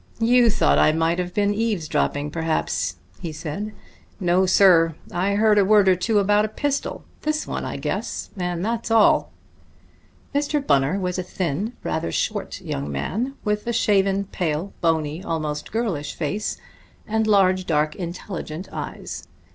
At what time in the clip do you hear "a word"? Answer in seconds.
5.59-5.87